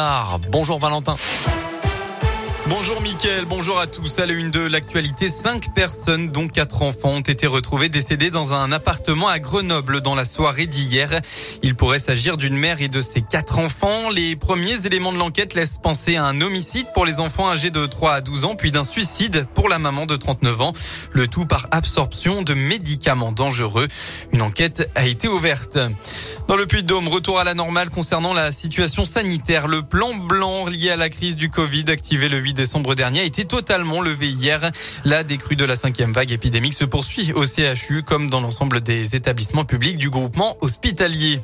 [0.00, 1.16] Ah, bonjour Valentin.
[2.70, 4.18] Bonjour Mickaël, bonjour à tous.
[4.18, 8.52] À la une de l'actualité, cinq personnes, dont quatre enfants, ont été retrouvées décédées dans
[8.52, 11.08] un appartement à Grenoble dans la soirée d'hier.
[11.62, 14.10] Il pourrait s'agir d'une mère et de ses quatre enfants.
[14.10, 17.86] Les premiers éléments de l'enquête laissent penser à un homicide pour les enfants âgés de
[17.86, 20.72] 3 à 12 ans, puis d'un suicide pour la maman de 39 ans.
[21.12, 23.88] Le tout par absorption de médicaments dangereux.
[24.32, 25.78] Une enquête a été ouverte.
[26.48, 29.68] Dans le Puy-de-Dôme, retour à la normale concernant la situation sanitaire.
[29.68, 33.24] Le plan blanc lié à la crise du Covid activé le 8 décembre dernier a
[33.24, 34.70] été totalement levé hier.
[35.04, 39.14] La décrue de la cinquième vague épidémique se poursuit au CHU comme dans l'ensemble des
[39.14, 41.40] établissements publics du groupement hospitalier.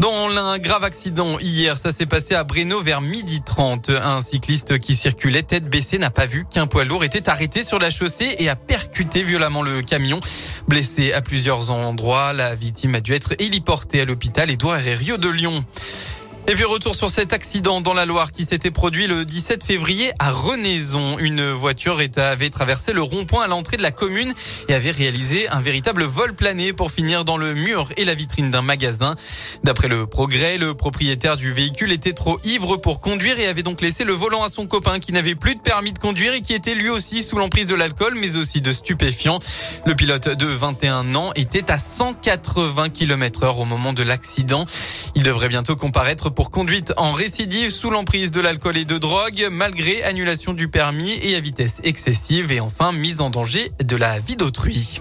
[0.00, 3.90] Dans un grave accident hier, ça s'est passé à Breno vers midi 30.
[3.90, 7.78] Un cycliste qui circulait tête baissée n'a pas vu qu'un poids lourd était arrêté sur
[7.78, 10.18] la chaussée et a percuté violemment le camion.
[10.68, 15.28] Blessé à plusieurs endroits, la victime a dû être héliportée à l'hôpital Édouard Herriot de
[15.28, 15.64] Lyon.
[16.46, 20.12] Et puis retour sur cet accident dans la Loire qui s'était produit le 17 février
[20.18, 21.16] à Renaison.
[21.18, 24.30] Une voiture avait traversé le rond-point à l'entrée de la commune
[24.68, 28.50] et avait réalisé un véritable vol plané pour finir dans le mur et la vitrine
[28.50, 29.16] d'un magasin.
[29.64, 33.80] D'après le progrès, le propriétaire du véhicule était trop ivre pour conduire et avait donc
[33.80, 36.52] laissé le volant à son copain qui n'avait plus de permis de conduire et qui
[36.52, 39.38] était lui aussi sous l'emprise de l'alcool mais aussi de stupéfiants.
[39.86, 44.66] Le pilote de 21 ans était à 180 km heure au moment de l'accident.
[45.14, 49.48] Il devrait bientôt comparaître pour conduite en récidive sous l'emprise de l'alcool et de drogue,
[49.50, 54.18] malgré annulation du permis et à vitesse excessive et enfin mise en danger de la
[54.18, 55.00] vie d'autrui.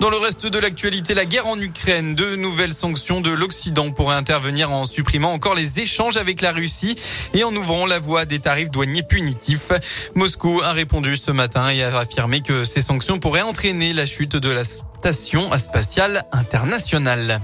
[0.00, 4.16] Dans le reste de l'actualité, la guerre en Ukraine, de nouvelles sanctions de l'Occident pourraient
[4.16, 6.96] intervenir en supprimant encore les échanges avec la Russie
[7.32, 9.72] et en ouvrant la voie des tarifs douaniers punitifs.
[10.14, 14.36] Moscou a répondu ce matin et a affirmé que ces sanctions pourraient entraîner la chute
[14.36, 17.40] de la station spatiale internationale.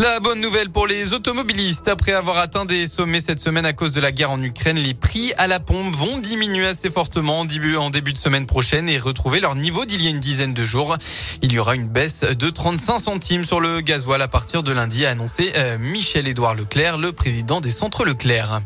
[0.00, 3.92] La bonne nouvelle pour les automobilistes, après avoir atteint des sommets cette semaine à cause
[3.92, 7.44] de la guerre en Ukraine, les prix à la pompe vont diminuer assez fortement en
[7.44, 10.96] début, de semaine prochaine et retrouver leur niveau d'il y a une dizaine de jours.
[11.42, 15.04] Il y aura une baisse de 35 centimes sur le gasoil à partir de lundi,
[15.04, 18.62] a annoncé euh, Michel-Édouard Leclerc, le président des centres Leclerc.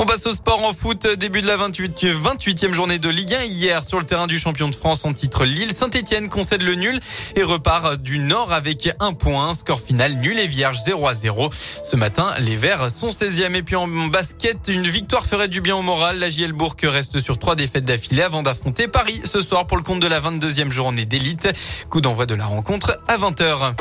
[0.00, 1.08] On passe au sport en foot.
[1.16, 3.42] Début de la 28, 28e journée de Ligue 1.
[3.42, 7.00] Hier, sur le terrain du champion de France, en titre Lille, Saint-Etienne concède le nul
[7.34, 9.54] et repart du Nord avec un point.
[9.54, 11.50] Score final nul et vierge 0 à 0.
[11.82, 13.56] Ce matin, les Verts sont 16e.
[13.56, 16.20] Et puis en basket, une victoire ferait du bien au moral.
[16.20, 19.82] La JL Bourg reste sur trois défaites d'affilée avant d'affronter Paris ce soir pour le
[19.82, 21.48] compte de la 22e journée d'élite.
[21.90, 23.74] Coup d'envoi de la rencontre à 20h.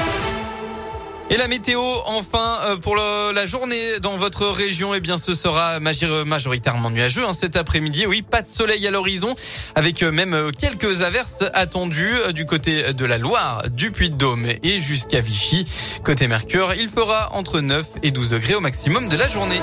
[1.29, 5.79] Et la météo, enfin, euh, pour la journée dans votre région, eh bien, ce sera
[5.81, 8.05] majoritairement nuageux hein, cet après-midi.
[8.05, 9.35] Oui, pas de soleil à l'horizon,
[9.75, 14.79] avec euh, même euh, quelques averses attendues du côté de la Loire, du Puy-de-Dôme et
[14.79, 15.65] jusqu'à Vichy.
[16.05, 19.59] Côté Mercure, il fera entre 9 et 12 degrés au maximum de la journée.